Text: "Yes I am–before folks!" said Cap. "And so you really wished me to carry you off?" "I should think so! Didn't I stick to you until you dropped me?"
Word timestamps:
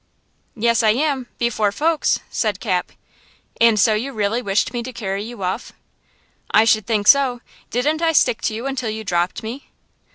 "Yes 0.55 0.81
I 0.81 0.93
am–before 0.93 1.71
folks!" 1.71 2.21
said 2.31 2.59
Cap. 2.59 2.91
"And 3.57 3.79
so 3.79 3.93
you 3.93 4.13
really 4.13 4.41
wished 4.41 4.73
me 4.73 4.81
to 4.81 4.91
carry 4.91 5.23
you 5.23 5.43
off?" 5.43 5.73
"I 6.49 6.65
should 6.65 6.87
think 6.87 7.05
so! 7.07 7.41
Didn't 7.69 8.01
I 8.01 8.11
stick 8.11 8.41
to 8.45 8.55
you 8.55 8.65
until 8.65 8.89
you 8.89 9.03
dropped 9.03 9.43
me?" 9.43 9.69